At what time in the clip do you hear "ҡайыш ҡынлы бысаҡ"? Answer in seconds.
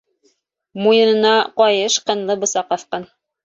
1.61-2.77